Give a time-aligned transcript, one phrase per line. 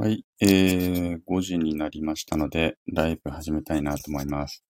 [0.00, 4.62] はい、えー、5時になりましたので、ライブ始めたいなと思います。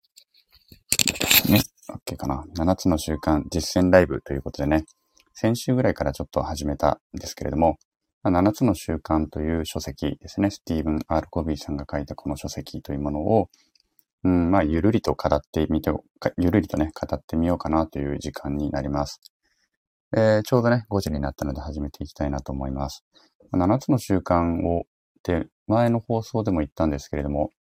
[1.51, 2.47] ね、OK かな。
[2.57, 4.87] 7つの習慣実践ライブということでね、
[5.35, 7.77] 先週ぐらいからちょっと始めたんですけれども、
[8.25, 13.51] 7つの習慣という書籍ですね、スティーブン・アル・コビーさんが書いたこの書籍というものを、
[14.25, 15.93] うん、まあ、ゆるりと語ってみて、
[16.39, 19.21] ゆるりとね、語ってみようかなという時間になります。
[20.17, 23.05] えー、ちょうどね、5時になったので始めていきたいなと思います。
[23.53, 24.87] 7つの習慣を
[25.23, 27.51] で、前の放送でも言ったんですけれども、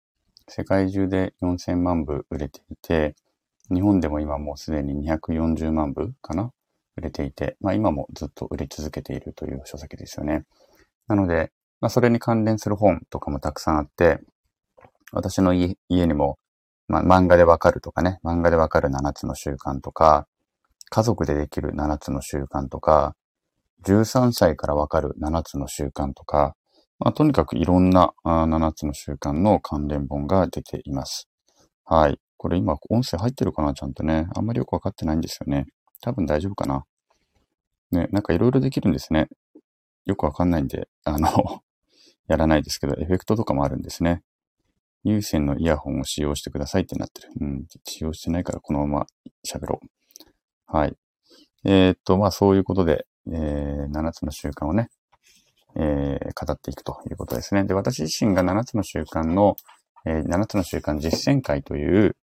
[0.48, 3.15] 世界中で4000万部売れていて、
[3.73, 6.53] 日本でも今もうすでに240万部かな
[6.97, 10.45] 売れていて、まあ今もずっと売れ続けているという書籍ですよね。
[11.07, 14.20] なので、まあそれに関連する本とかもたくさんあって、
[15.12, 16.39] 私の家にも、
[16.89, 20.27] まあ漫画でわかるとかね、漫画でわかる7つの習慣とか、
[20.91, 23.15] 家族でできる7つの習慣とか、
[23.84, 26.55] 13歳からわかる7つの習慣とか、
[26.98, 31.28] まあ、とにかくいろんなあ7つの習慣の関連本が出ています。
[31.84, 32.20] はい。
[32.36, 33.73] これ今音声入ってるかな？
[33.75, 34.28] ちゃんとね。
[34.34, 35.67] あんまりよくわかってないんですよね。
[36.00, 36.84] 多分大丈夫かな？
[37.91, 39.28] ね、なんかいろいろできるんですね。
[40.05, 41.62] よくわかんないんで、あの
[42.28, 44.23] やらないですけど、エフェクトとかもあるんですね。
[45.05, 47.30] 有線のイヤホンを使用してくださいってなってる。
[47.41, 49.06] うん、使用してないからこのまま
[49.47, 49.86] 喋ろう。
[50.67, 50.97] はい。
[51.64, 54.91] えー、っと、まあそういうことで、えー、7つの習慣をね、
[55.77, 57.64] えー、語っていくということですね。
[57.64, 59.56] で、私自身が7つの習慣の、
[60.06, 62.16] えー、7つの習慣実践会という、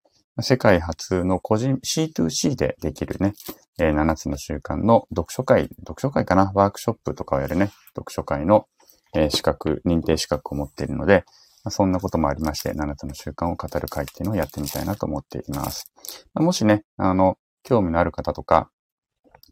[0.40, 3.34] 世界初の個人 C2C でできるね、
[3.78, 6.52] えー、7つの習慣の読書会、読書会かな？
[6.54, 8.66] ワークショップとかをやるね、読書会の、
[9.14, 11.24] えー、資格、認定資格を持っているので、
[11.64, 15.92] まあ、そんなこともありまして、7つの習慣を語る会っていうのをやってみたいなと思っています。
[16.34, 18.70] まあ、もしね、あの、興味のある方とか、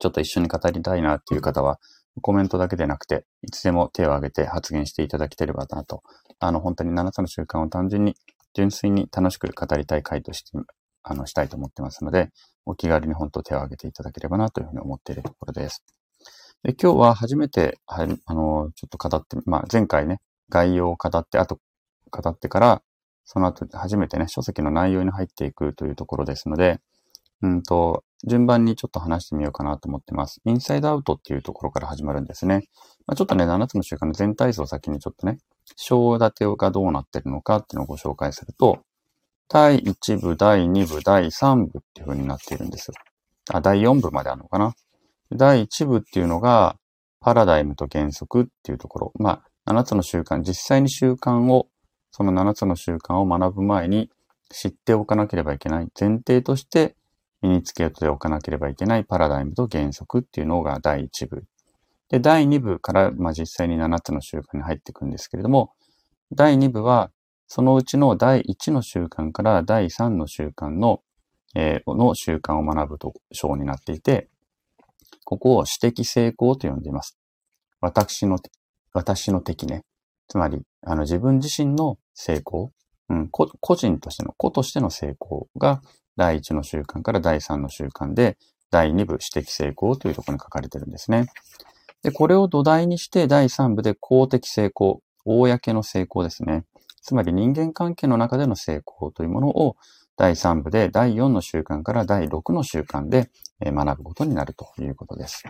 [0.01, 1.79] ちょっと一緒に語りたいなっていう方は、
[2.23, 6.03] コメントだけでなくて、いつでも手を挙げて発言していただければなと、
[6.39, 8.15] あの、本当に7つの習慣を単純に、
[8.55, 10.59] 純粋に楽しく語りたい回として、
[11.03, 12.31] あの、したいと思ってますので、
[12.67, 15.85] お気軽に本当手を挙げていただければなというふうに思っているところです。
[16.63, 20.21] で今日は初めて、はい、あの、ちょっと語って、まあ、前回ね、
[20.51, 21.59] 概要を語って、あと
[22.11, 22.83] 語ってから、
[23.25, 26.81] その後初めてね、書籍の内容に入っていくというところですので、
[27.43, 30.41] うんと、順番にちょっと話してみようかなと思ってます。
[30.45, 32.69] インサイドアウトっていうところから始まるんですね。
[33.07, 35.39] まあ、ちょっとね、7つの習慣の全体像を先にちょっとね、
[35.77, 38.81] 章立てがどうなってるのかっていうのをご紹介すると、
[39.49, 42.93] 第1部、第2部、第3部っていう風になっているんです。
[43.53, 44.75] あ、第4部まであるのかな。
[45.33, 46.77] 第1部っていうのが、
[47.21, 49.13] パラダイムと原則っていうところ。
[49.19, 51.69] まあ、7つの習慣、実際に習慣を、
[52.11, 54.11] その7つの習慣を学ぶ前に
[54.51, 56.97] 知っておかなければいけない前提として
[57.43, 61.45] 身につけておかなければいけないパラダイムと原則っていうのが第1部。
[62.11, 65.73] で、第2部から、まあ、実際に7つの習慣に入っていくんですけれども、
[66.33, 67.11] 第2部は、
[67.47, 71.03] そのうちの第1の習慣から第3の習慣の、
[71.55, 74.29] えー、の習慣を学ぶと章になっていて、
[75.25, 77.17] ここを私的成功と呼んでいます。
[77.81, 78.39] 私の、
[78.93, 79.85] 私の敵ね。
[80.29, 82.73] つまり、あの自分自身の成功、
[83.09, 85.83] うん、個人としての、個としての成功が
[86.21, 88.37] 第1の習慣から第3の習慣で、
[88.71, 91.29] 第2部私的成功というところに書かれてるんですね。
[92.03, 96.67] で、これを土台にして第3部で公的成功、公の成功ですね。
[97.01, 99.77] つまり人間関係の中での成功というものを
[100.19, 103.31] 第3部で第4の習慣から第6の習慣で
[103.63, 105.45] 学ぶことになるということです。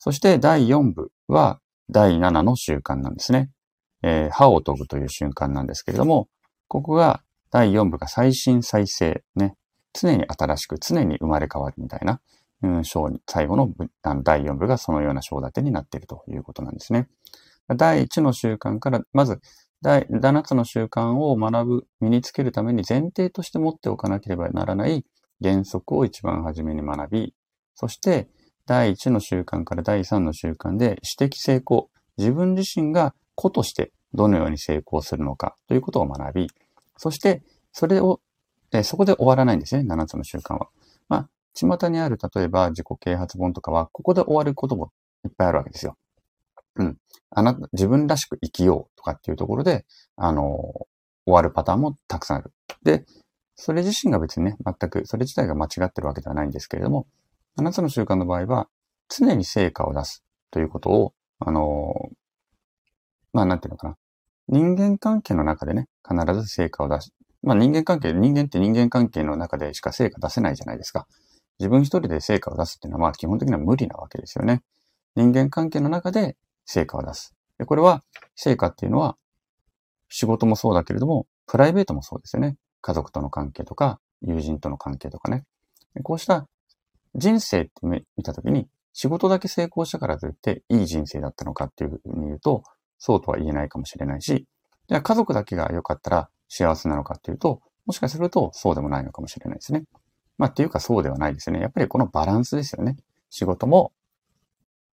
[0.00, 3.50] そして第4部は第7の習慣なんですね。
[4.02, 6.28] えー、歯を研ぐという瞬間なんですけれども、
[6.66, 9.54] ここが第4部が最新再生ね。
[9.98, 12.20] 常に新しく、常に生まれ変わるみたいな、
[12.62, 17.08] うん、章に、最後のあの第4部がそのような章立てになっているということなんですね。
[17.76, 19.40] 第1の習慣から、まず、
[19.82, 25.04] 第7つの習慣を学ぶ、身につけるために前提として持っておかなければならない
[25.42, 27.34] 原則を一番初めに学び、
[27.74, 28.28] そして
[28.66, 36.50] 第1の習慣から第3の習慣で私的成功、自分自身が個としてどのように成功するのかということを学び、
[36.96, 38.20] そしてそれを
[38.70, 40.68] で、そこで終わらないんですね、7つの習慣は。
[41.08, 44.92] まあ、巷にある、例えば自己啓発本とかは、ここで終わることも
[45.24, 45.96] いっぱいあるわけですよ。
[46.76, 46.96] うん。
[47.30, 49.86] あなた、自分らしく生きようとかっていうところで、
[50.16, 52.52] あの、終わるパターンもたくさんある。
[52.82, 53.04] で、
[53.54, 57.06] それ自身が別にね、全く、それ自体が間違ってるわけではないんですけれども、
[57.58, 58.68] 7つの習慣の場合は、
[59.08, 62.10] 常に成果を出すということを、あの、
[63.32, 63.96] まあ、なんていうのかな。
[64.48, 67.12] 人間関係の中でね、必ず成果を出す。
[67.42, 71.06] まあ人間関係、人間って人間関係の中でしか成果出せないじゃないですか。
[71.58, 74.62] 自分一人で成果を出すっていうのはまあ基本的には無理なわけですよね。
[75.14, 77.34] 人間関係の中で成果を出す。
[77.58, 78.04] でこれは、
[78.34, 79.16] 成果っていうのは、
[80.08, 82.56] 仕事もそうだけれども、プライベートもそうですよね。
[82.82, 85.44] 家族との関係とか、友人との関係とかね。
[86.02, 86.46] こうした
[87.14, 92.62] 人生って見たときに、仕事だけ成功したからといっていい人生だったのかっていうふうに言うと、
[92.98, 94.46] そうとは言えないかもしれないし、
[94.88, 99.84] じゃあ家族だけが良かったら幸せなのかっていうと、もしかするとそうでもないのかもしれないですね。
[100.38, 101.60] まあっていうかそうではないですね。
[101.60, 102.96] やっぱりこのバランスですよね。
[103.30, 103.92] 仕事も、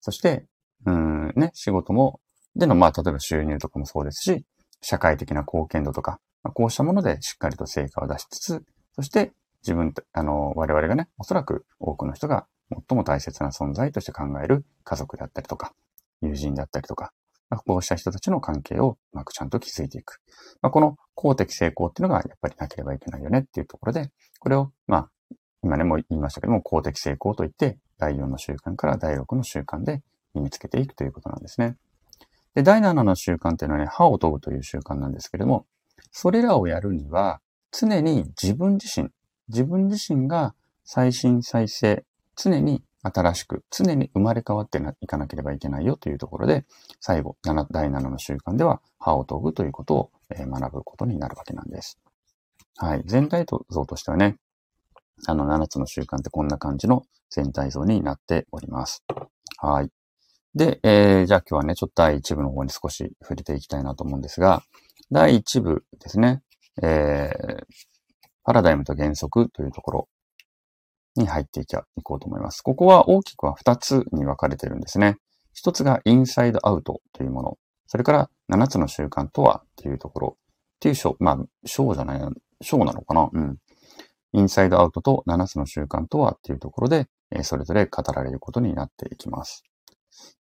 [0.02, 0.46] そして、
[0.86, 2.20] うんね、仕事も、
[2.56, 4.46] でのまあ例えば収入とかもそうですし、
[4.82, 8.64] 社会的な貢献度とか、まあ、こうしたものでしっかりと成果を出しつつ、
[8.96, 15.74] そして自分と、あの、我々がね、おそらく多くの人が最も大切な存在として考える家族であったりとか、
[16.22, 17.14] 友人だったりとか、
[17.58, 20.22] こうした人たちの関係をうまくちゃんと築いていく。
[20.62, 25.10] まあ、この公的成功っていうのがやっぱりなければいけないよねっていうところで、これを、まあ、
[25.64, 30.02] 今ね、も言いましたけども、公的成功といって、第4の習慣から第6の習慣で
[30.34, 31.78] 身につけていくということなんですね。
[32.56, 35.66] で、第7の習慣っていうのはね、歯を研ぐという習慣なんですけれども、
[36.12, 37.40] それらをやるには、
[37.72, 39.10] 常に自分自身、
[39.48, 40.54] 自分自身が
[40.84, 42.06] 最新再生、
[42.36, 46.66] 常に新しく、常に生まれ変わっていかなければいけないよというところで、
[47.02, 52.00] 最後、第7の習慣では、歯を研ぐということを学ぶことになるわけなんです。
[52.78, 53.04] はい。
[53.06, 54.38] 全体像としてはね、
[55.28, 59.04] あの7つの習慣ってこんな感じの全体像になっております。
[59.58, 59.90] はい。
[60.56, 64.64] で、えー、じゃあ今日はね、ちょっと第1部の方に少し触れていきたいなと思うんですが、
[65.12, 66.42] 第1部ですね、
[66.82, 67.66] えー、
[68.44, 70.08] パラダイムと原則というところ
[71.16, 72.62] に入っていきゃいこうと思います。
[72.62, 75.18] ここは大きくは2つに分かれてるんですね。
[75.64, 77.58] 1つがインサイドアウトというもの。
[77.88, 80.38] それから7つの習慣とはっていうところ。
[80.38, 82.22] っていう章、まあ、章じゃない、
[82.62, 83.30] 章なのかな？
[83.32, 83.58] うん。
[84.34, 87.08] インサイドアウトと7つの習慣とはっていうところで、
[87.44, 89.64] それぞれ語られることになっていきます。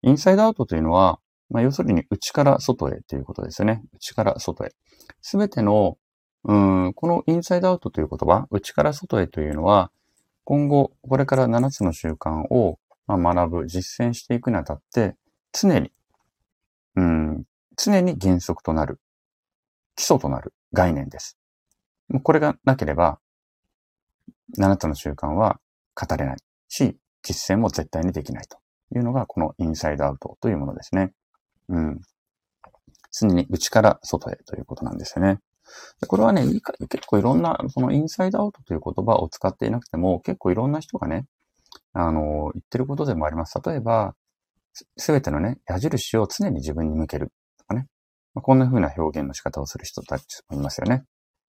[0.02, 3.84] インサイドアウトというのは、まあ、要するに内から外へということですよね。
[3.94, 4.72] 内から外へ。
[5.22, 5.98] すべての、
[6.46, 9.92] うん、このインサイドアウトという言葉、内から外へというのは、
[10.46, 15.16] 今後、これから7つの習慣を学ぶ、実践していくにあたって、
[15.52, 15.92] 常に、
[16.96, 17.44] うん、
[17.78, 19.00] 常に原則となる、
[19.96, 21.38] 基礎となる概念です。
[22.24, 23.20] これがなければ、
[24.58, 25.60] 7つの習慣は
[25.96, 26.38] 語れない
[26.68, 28.58] し、実践も絶対にできないと
[28.96, 31.14] いうのが、このインサイドアウトというものですね。
[31.70, 32.02] うん。
[33.12, 35.40] 常に内から外へということなんですよね。
[36.08, 36.46] これはね、
[36.90, 41.26] 結構いろんな、そのインサイドアウトという言葉を使っていなくても、結構いろんな人がね、
[41.94, 43.60] あの、言ってることでもあります。
[43.66, 44.16] 例えば、
[44.98, 47.88] すべてのね、矢印を常に自分に向けるとかね。
[48.34, 51.04] まあ、こんな風な表現の仕方をする人たちもいますよね。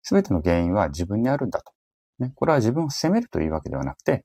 [0.03, 1.73] すべての原因は自分にあるんだと。
[2.19, 4.23] ね、これは自分を責めるというわけではなくて、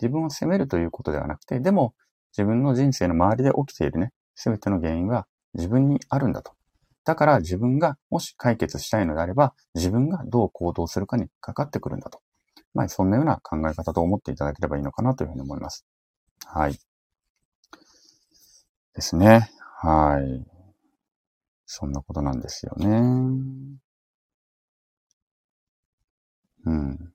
[0.00, 1.94] 自分を責めるということではなくて、でも
[2.36, 6.52] 自分の人生の周りで起きているね、すべての原因は自分にあるんだと。
[7.04, 12.20] だから自分がもし解決したいのであれば、自分がどう行動するかにかかってくるんだと。
[12.74, 15.84] まあ、そんなような考え方と思っていただければいいのかなというふうに思います。
[16.46, 16.78] はい。
[18.94, 19.50] ですね。
[19.78, 20.46] はい。
[21.66, 23.80] そんなことなんですよね。
[26.64, 27.12] うん。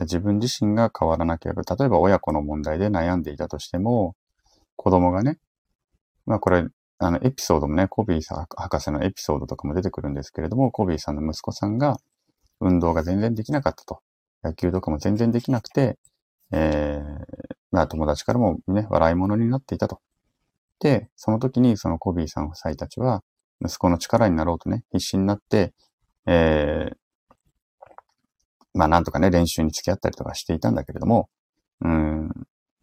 [0.00, 4.14] 自分自身が変わらなければ、例えば親子の問題で悩んでいたとしても、
[4.76, 5.38] 子供がね、
[6.26, 6.64] まあこれ、
[7.02, 11.96] あの、エピソードもね、コビーさん博士のエピソードとかも出てくるんですけれども、コビーさんの息子さんが
[12.60, 14.00] 運動が全然できなかったと。
[14.44, 15.98] 野球とかも全然できなくて、
[16.52, 20.00] えー、まあ友達からもね、笑い物になっていたと。
[20.78, 23.22] で、その時にそのコビーさん夫妻たちは、
[23.64, 25.72] 息子の力になろうとね、必死になって、
[26.26, 26.96] えー、
[28.74, 31.30] まあなんとかね、練習に付き合ったりとかしていたんだけれども、
[31.80, 32.30] うん、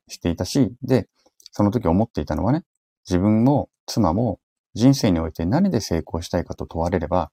[0.07, 1.07] していたし、で、
[1.51, 2.63] その時思っていたのはね、
[3.07, 4.39] 自分も妻も
[4.73, 7.31] 人生において何で成功したいかと問われれば、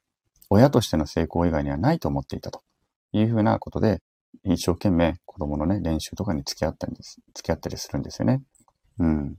[0.49, 2.63] 親としての成功以外にはないと思っていたと
[3.13, 4.01] いうふうなことで、
[4.45, 8.43] 一生懸命子供のね、練習とかに付き合ったりです、付き合ったりするんですよね。
[8.99, 9.37] うん。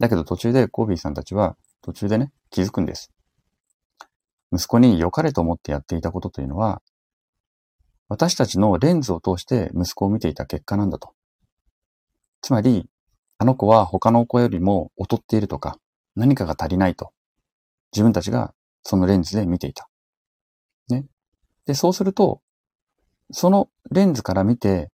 [0.00, 3.10] だけど途中でコービーさんたちは途中でね、気づくんです。
[4.52, 6.82] 息子に良かれと思ってやっていたことというのは、
[8.08, 11.12] 私たちのレンズを通して息子を見ていた結果なんだと。
[12.40, 12.88] つまり、
[13.38, 15.78] あの子は他の子よりも劣っているとか、
[16.16, 17.12] 何かが足りないと。
[17.92, 18.52] 自分たちが
[18.82, 19.88] そのレンズで見ていた。
[20.88, 21.06] ね。
[21.64, 22.40] で、そうすると、
[23.30, 24.90] そのレンズから見て、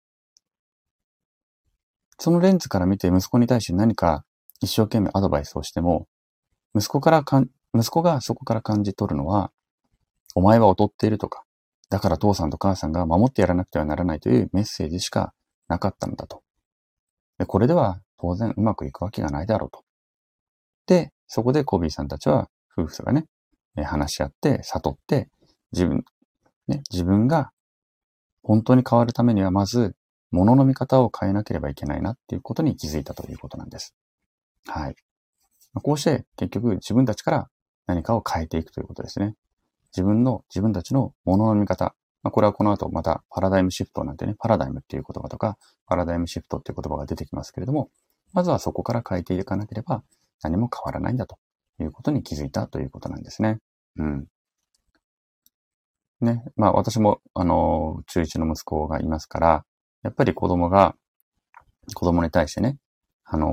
[2.20, 4.26] そのレンズから見て息子に対して何か
[4.60, 6.08] 一生懸命アドバイスをしても、
[6.76, 9.52] 息子からかん、息子がそこから感じ取るのは、
[10.36, 11.44] お前は劣っているとか、
[11.90, 15.34] だから父さんと母さんが守ってやらなくてはならないというメッセージしか
[15.70, 16.43] なかったのだと。
[17.46, 19.84] これでは当然うまくいくわけがないだろうと。
[20.88, 23.26] で、そこでコビーさんたちは夫婦がね、
[23.76, 25.30] 話し合って、悟って、
[25.72, 26.04] 自分、
[26.68, 27.52] ね、自分が
[28.44, 29.96] 本当に変わるためにはまず、
[30.32, 33.96] 物の見方を変えなければいけないなっていうことに気づいたということなんです。
[34.68, 34.96] はい。
[35.76, 37.50] こうして結局自分たちから
[37.88, 39.36] 何かを変えていくということですね。
[39.96, 41.96] 自分の、自分たちの物の見方。
[42.24, 47.90] まあ、これはこの後またパラダイムシフトなんてね、パラダイムっていう言葉とか、パラダイムシフトっていう言葉が出てきますけれども、
[48.32, 50.04] まずはそこから変えていかなければ
[50.42, 51.38] 何も変わらないんだと
[51.80, 53.60] いうことに気づいたということなんですね。
[53.98, 54.28] うん。
[56.22, 56.44] ね。
[56.56, 59.66] まあ私も、あの、中1の息子がいますから、
[60.02, 60.96] やっぱり子供が、
[61.94, 62.78] 子供に対してね、
[63.26, 63.50] あの、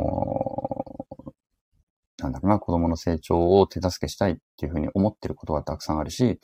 [2.19, 6.37] なんだろうな、子供の成長を手助けしたいっていうふうに思ってることがたくさんあるし、やっ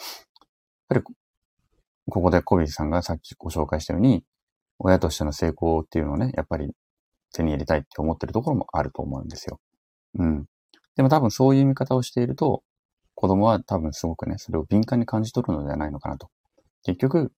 [0.88, 1.02] ぱり、
[2.08, 4.24] ここでコビーさんがさっきご紹介したように、
[4.78, 6.72] 親としての成功っていうのをね、やっぱり
[7.34, 9.60] 手に入れたいって思ってるところもあると思うんですよ。
[10.18, 10.46] うん。
[10.96, 12.62] でも多分そういう見方をしていると、
[13.14, 16.30] 子供は多分すごくね、それを敏感に感じ取るのではないのかなと。
[16.84, 17.32] 結局、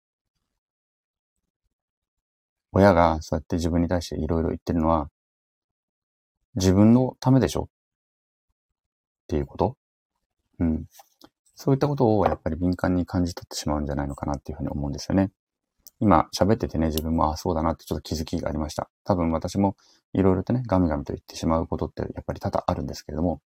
[2.71, 5.11] 親がそうやって自分に対していろいろ言ってるのは、
[6.57, 7.69] 自分のためでしょっ
[9.29, 9.77] ていうこと
[10.61, 10.87] うん。
[11.57, 15.33] そういったことをやっぱり敏感に感じ取ってしまうんじゃないのかなっていうふうに思うんですよね。
[15.99, 18.91] 今喋っててね、自分もあそうだなってちょっと気づきがありました。
[19.05, 19.75] 多分私も
[20.13, 23.41] いろいろとね、ガミガミと言ってしまうことってやっぱり多々あるんですけれども、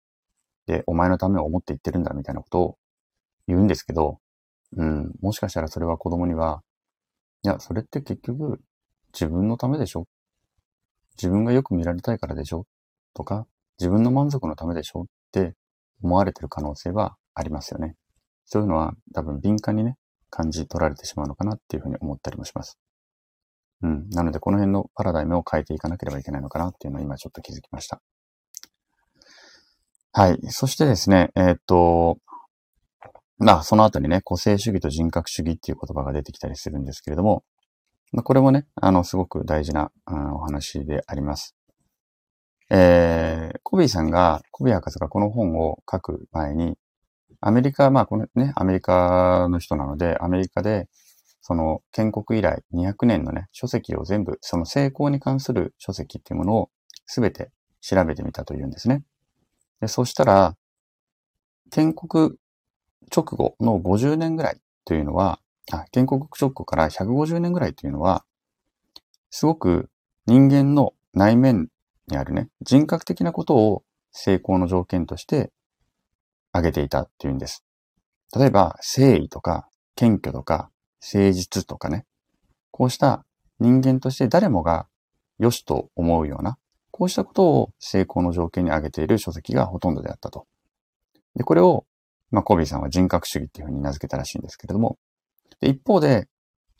[0.66, 2.78] で、お前のためを思って言ってるんだみたいなことを
[3.46, 4.18] 言うんですけど、
[4.76, 6.62] うん、もしかしたらそれは子供には、
[7.42, 8.60] いや、それって結局
[9.12, 10.06] 自分のためでしょ？
[11.16, 12.64] 自分がよく見られたいからでしょ？
[13.12, 13.46] とか、
[13.78, 15.02] 自分の満足のためでしょ？
[15.02, 15.54] って
[16.02, 17.94] 思われてる可能性はありますよね。
[18.44, 19.96] そういうのは多分敏感にね、
[20.30, 22.78] 感じ取られてしまうのかなっていうふうに思ったりもします。
[23.82, 24.08] うん。
[24.10, 28.00] なので、この辺のパラダイムを変えていかなければいけないのかなっていうのを今ちょっと気づきました。
[30.12, 30.38] はい。
[30.48, 32.18] そしてですね、えー、っと、
[33.38, 37.44] まあ、その後にね、個性主義と人格主義っていう言葉が出てきたりするんですけれども、
[38.10, 41.54] まあ、これもね、あの、すごく大事な、お話であります。
[42.70, 46.76] えー、コビーさんが、コビー博士がこの本を書く前に、
[47.40, 50.88] アメリカ、まあ、このね、アメリカの人なので、アメリカで、
[51.40, 56.70] その建国以来200年のね、書籍を全部、その成功に関する書籍っていうものを
[57.06, 59.02] すべて調べてみたというんですね。
[59.80, 60.56] で、そしたら、
[61.70, 62.32] 建国
[63.14, 65.40] 直後の50年ぐらいというのは、
[65.70, 68.24] あ建国直後から150年ぐらいというのは、
[69.30, 69.90] すごく
[70.26, 71.68] 人間の内面
[72.08, 75.50] にあるね、人格的なことを成功の条件として
[76.52, 77.64] 挙げていたっていうんです。
[78.36, 82.04] 例えば、誠意とか、謙虚とか、誠実とかね、
[82.70, 83.24] こうした
[83.60, 84.86] 人間として誰もが
[85.38, 86.58] 良しと思うような、
[86.90, 90.46] こうしたことを成功の条件に挙げている書籍がほとんどであったと。
[91.34, 91.86] で、これを、
[92.30, 94.98] まあ、コビーさんは人格主義っていうふうに名付けたらしいんですけれども、
[95.60, 96.28] で一方で、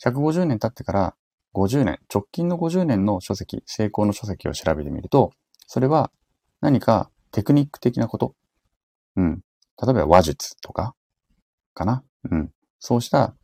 [0.03, 1.15] 150年経ってから
[1.55, 5.33] 50年、直近の50年の書籍、成功の書籍を調べてみると、
[5.67, 6.11] それは
[6.61, 8.35] 何かテクニック的なこと、
[9.17, 9.41] うん。
[9.83, 10.95] 例えば話術とか、
[11.75, 12.03] かな？
[12.31, 12.53] うん。
[12.81, 13.35] そうした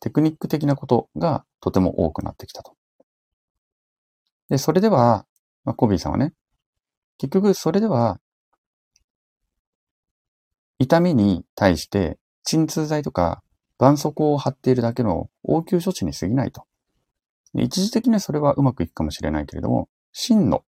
[0.00, 2.74] テクニック的なことがとても多くなってきたと。
[4.48, 5.26] で、それでは、
[5.64, 6.32] まあ、コビーさんはね、
[7.18, 8.20] 結局それでは、
[10.78, 13.42] 痛みに対して鎮痛剤とか
[13.78, 16.64] 絆創膏を貼っているだけの応急処置に過ぎないと。
[17.54, 20.64] 一時的にはそれはうまくいくかもしれないけれども、真の、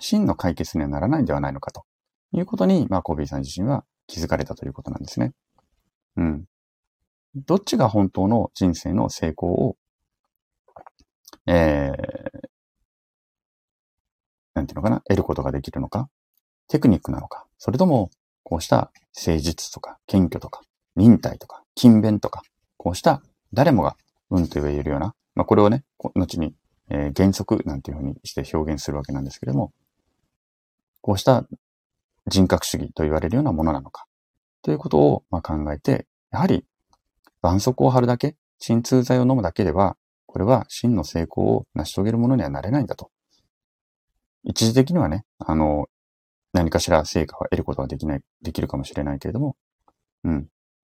[0.00, 1.84] 真の解決にはならないんではないのかと
[2.32, 5.32] いうことに、まあ、コビーさん自身は気づかれたということなんですね。
[6.16, 6.44] うん。
[7.36, 9.76] どっちが本当の人生の成功を、
[11.46, 12.48] えー、
[14.54, 16.08] なんていうのかな、得ることができるのか、
[16.66, 18.10] テクニックなのか、それとも、
[18.42, 20.62] こうした誠実とか、謙虚とか、
[20.96, 22.42] 忍耐とか、勤勉とか、
[22.78, 23.96] こうした誰もが
[24.30, 25.84] うんと言えるような、まあこれをね、
[26.16, 26.56] 後に、
[26.88, 29.72] えー、原則なんていうふうにして表現するわけなんですけれども、
[31.00, 31.46] こうした
[32.26, 34.06] 人格主義と言われるようなものなのか、
[34.62, 36.64] ということをま考えて、やはり、
[37.42, 39.96] 絆創膏を貼るだけ、鎮痛剤を飲むだけでは、
[40.26, 43.10] これは真の成功を成し遂げるものにはなれないんだと。
[44.44, 45.88] 一時的にはね、あの、
[46.52, 49.56] 何かしら成果を得ることができない、できるかもしれないけれども、
[50.24, 50.48] うん。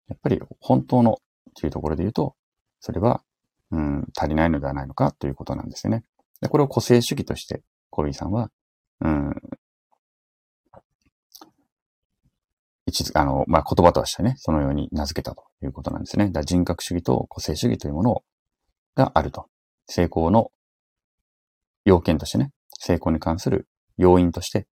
[0.09, 1.17] やっぱり本当のっ
[1.55, 2.35] ていうところで言うと、
[2.81, 3.23] それは、
[3.71, 6.05] うん、足りないのではないのかということなんですよね。
[6.41, 8.51] でこれを個性主義として、コビーさんは、
[9.01, 9.35] うん、
[12.91, 16.31] 一あの、まあ、言葉としてね、そのように名付けたということなんですね。
[16.31, 18.23] だ人格主義と個性主義というもの
[18.95, 19.47] があると。
[19.87, 20.53] 成功の
[21.85, 23.67] 要件としてね、成功に関する
[23.97, 24.67] 要因として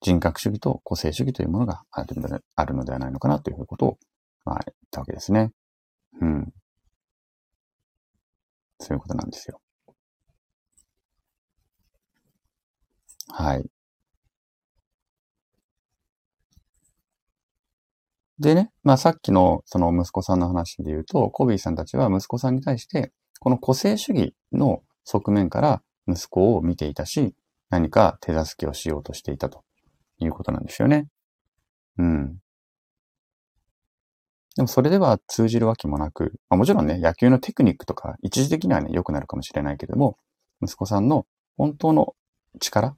[0.00, 3.98] 人格主義と個性主義というものがあるのであるのではないのかなということを、
[4.44, 5.50] まあ、言ったわけですね。
[6.20, 6.52] うん。
[8.78, 9.60] そういうことなんですよ。
[13.30, 13.77] はい。
[18.40, 27.34] でね、まあさっきのその息子さんの話で言うと、コビーさんたちは息子さんに対して、この個性主義の側面から息子を見ていたし、
[27.70, 29.64] 何か手助けをしようとしていたと
[30.18, 31.08] いうことなんですよね。
[31.98, 32.38] うん。
[34.56, 40.16] でもそれでは通じるわけもなく、まあ、もちろんね、野球のテクニックとか一時的にはね、良くなるかもしれないけども、
[40.62, 41.26] 息子さんの
[41.56, 42.14] 本当の
[42.58, 42.96] 力、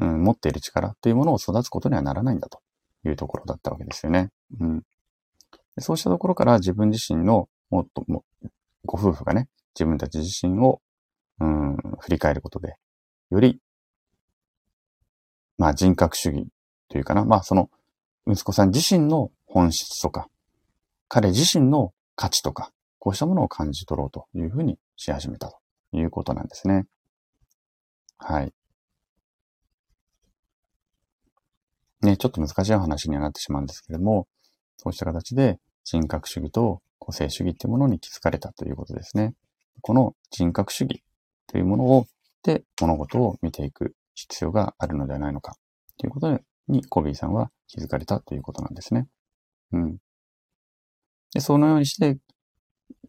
[0.00, 2.60] うん、持っている力というものを育つことにはならないんだと
[3.04, 4.30] いうところだったわけですよね。
[4.60, 4.82] うん。
[5.78, 8.24] そうしたところから自分自身のもっとも、
[8.84, 10.80] ご夫婦がね、自分たち自身を、
[11.40, 12.76] うん、振り返ることで、
[13.30, 13.58] より、
[15.56, 16.48] まあ人格主義
[16.88, 17.70] というかな、まあその、
[18.26, 20.28] 息子さん自身の本質とか、
[21.08, 25.58] 彼自身の価値とか、こうしたものを感じ取ろうというふうにし始めたと
[25.92, 26.86] いうことなんですね。
[28.18, 28.52] はい。
[32.02, 34.26] ね、ちょっと難しい話にはなってしまうんですけれども、
[34.82, 39.34] そうした形で人格主義と個性主義っていうものに気づかれたということですね。
[39.80, 41.04] この人格主義
[41.46, 42.06] というものを、
[42.42, 45.54] で物事を見ていく必要があるのではないのか
[45.98, 49.06] ということにコビーさんは気づかれたということなんですね。
[49.70, 49.98] うん。
[51.32, 52.20] で、そのようにしていく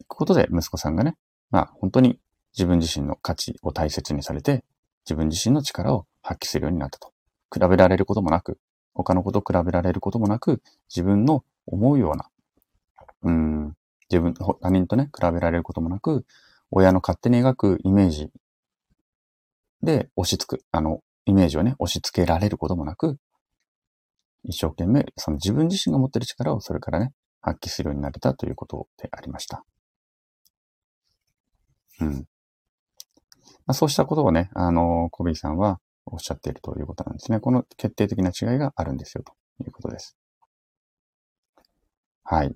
[0.06, 1.16] ことで息子さんがね、
[1.50, 2.20] まあ本当に
[2.56, 4.64] 自分自身の価値を大切にされて、
[5.04, 7.12] 自分自身の力を発揮するようになったと。
[7.52, 8.58] 比べられることもなく、
[8.94, 12.28] 他のことと比べられることもなく、自分の思うような、
[13.22, 13.74] うん、
[14.10, 16.24] 自分、他人とね、比べられることもなく、
[16.70, 18.30] 親の勝手に描くイメージ
[19.82, 23.18] で押し付く、あの、イメージをね、押し付けられることもなく、
[24.44, 29.64] 一生懸命、その自分自身が持っている力をそれからね、発揮するようになれたということでありました。
[32.00, 32.26] うん。
[33.66, 37.40] まあ、そうしたことをね、あの、コビーさんはおっしゃっているということなんですね。
[37.40, 39.32] この決定的な違いがあるんですよ、と
[39.64, 40.16] いうことです。
[42.24, 42.54] はい。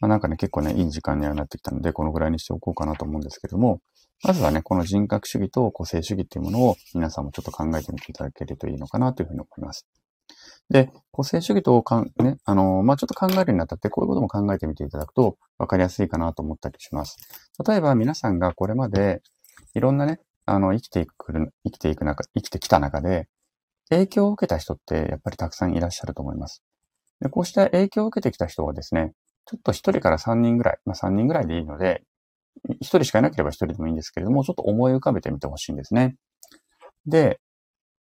[0.00, 3.80] まあ、なんかね、結構ね、いい時間にはなってきたので、このぐらいにしておこうかなと思うんですけども、
[4.22, 9.86] まずはね、この人格主義と個性主義っていうものを皆さんもちょっと考えてみていただけるといいのかなというふうに思います。
[10.70, 17.16] で、個性主義とかん、ね、あの、まあ、ちょっと考えるにあたって、こういうことも考えてみていただくと分かりやすいかなと思ったりします。
[17.66, 19.22] 例えば皆さんがこれまで
[19.74, 21.32] いろんなね、あの、生きていく、
[21.64, 23.28] 生きていく中、生きてきた中で、
[23.90, 26.62] 影響を受けた人ってやっぱりたくさんいらっしゃると思います。
[27.24, 29.12] でこうした影響を受けてきた人はですね、
[29.46, 32.02] ちょっと一人から三人ぐらい、まあ三人ぐらいでいいので、
[32.80, 36.16] 一人しかいなければ一人でもいいんですけれども、ちょっと思い浮かべてみてほしいんですね。
[37.06, 37.40] で、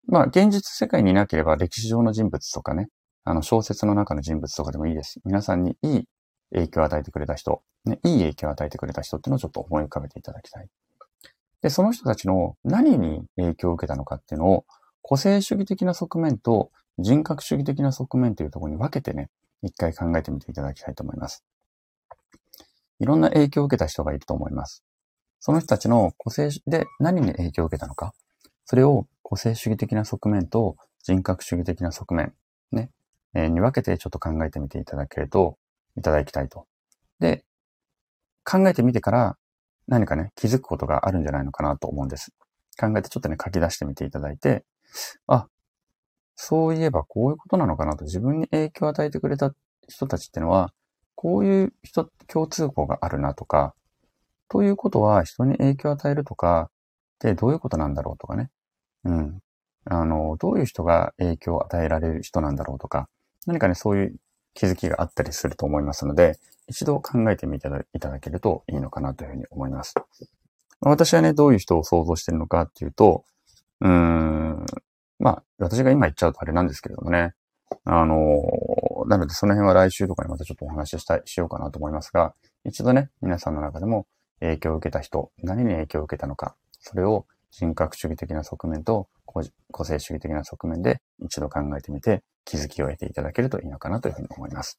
[0.07, 2.89] まあ現実世界にいなければ歴史上の人物とかね、
[3.25, 5.21] あの小説の中の人物とかでもいいです。
[5.27, 6.05] 皆さんにいい
[6.55, 10.69] 影響を与えてくれた人、ね、いい影響を与えてくれた人っていうのをちょっと思い浮かべていただきたい。
[11.61, 14.65] で、その人たちの何に影響を受けたのかっていうのを、
[15.03, 19.31] 個性主義的な側面と人格主義的な側面というところに分けてね、
[19.63, 21.45] 一回考えてみていただきたいと思います。
[22.99, 24.85] いろんな影響を受けた人がいると思います。
[25.41, 28.13] その人たちの個性で何に影響を受けたのか、
[28.67, 32.35] それを個性主義的な側面と人格主義的な側面、
[32.73, 32.91] ね、
[33.35, 35.57] えー、に分けてちょっと考えてみていただけると、
[35.97, 36.67] いただきたいと。
[37.19, 37.45] で、
[38.45, 39.37] 考えてみてから
[39.89, 42.33] 何かね、気づくことがあるんじゃないのかなと思うんです。
[42.79, 44.65] 考えてちょっとね、書き出してみていただいて、
[45.27, 45.49] あ、
[46.43, 49.55] そういえばこういうことなのかなと自分に影響を与えてくれた
[49.87, 50.73] 人たちってのは、
[51.15, 53.75] こういう人、共通項があるなとか、
[54.49, 56.71] ということは人に影響を与えるとか、
[57.17, 58.49] ってどういうことなんだろうとかね。
[59.05, 59.41] うん。
[59.85, 63.11] あの、どういう人が影響を与えられる人なんだろうとか、
[63.47, 64.17] 何かね、そういう
[64.55, 69.95] 気づきがあったりすると思いますので、一度考えてみていただけるといいのかなというふうに思います。
[70.81, 73.25] 私はね、どういう人を想像してるのかっていうと、
[73.83, 74.65] うーん、
[75.21, 77.35] まあ、私が今言っちゃうとあれなんですけれどもね、
[77.85, 78.17] あの、
[79.07, 84.07] なのでその辺は来週とかにまたちょっとお話ししたい、しようかなと思いますが、一度ね、皆さんの中でも
[84.41, 94.79] 影響を受けた人、何に影響を受けたのか、それを人格主義的な側面と個性主義的な側面で一度考えてみて気づきを得ていただけるといいのかなというふうに思います。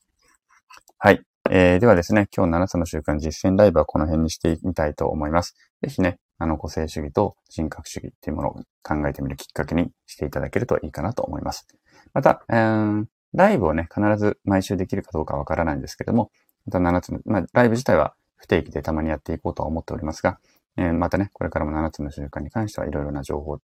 [0.97, 1.21] はい。
[1.49, 5.56] えー、ではですね、今日7つの習慣実践ライブはこの辺にしてみたいと思います。
[5.82, 11.67] ぜひね、あの、個性主義と人格主義っていうものを考えてみるきっかけにしていただけるといいかなと思います。
[12.15, 16.32] また、えー、ライブをね、必ず毎週できるかどうかわからないんですけども、
[16.65, 20.39] また7つの、まあ、ライブ自体は不定期でたまにやっていこうとは思っておりますが、
[20.77, 23.60] えー、またね、これからも7つの習慣に関してはいろいろな情報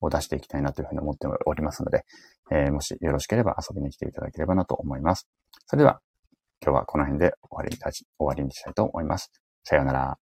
[0.00, 2.06] を出していきたいなというふうに思っておりますので、
[2.50, 5.28] えー、もしよろしければ遊びに来ていただければなと思います。
[5.66, 6.00] それでは、
[6.62, 9.30] 今日はこの辺で終わりに終わりにしたいと思います。
[9.64, 10.25] さようなら。